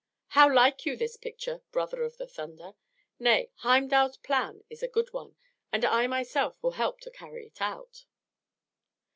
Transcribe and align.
How 0.29 0.51
like 0.51 0.87
you 0.87 0.97
this 0.97 1.15
picture, 1.15 1.61
brother 1.71 2.01
of 2.01 2.17
the 2.17 2.25
thunder? 2.25 2.71
Nay, 3.19 3.51
Heimdal's 3.57 4.17
plan 4.17 4.63
is 4.67 4.81
a 4.81 4.87
good 4.87 5.13
one, 5.13 5.35
and 5.71 5.85
I 5.85 6.07
myself 6.07 6.57
will 6.63 6.71
help 6.71 7.01
to 7.01 7.11
carry 7.11 7.45
it 7.45 7.61
out." 7.61 8.05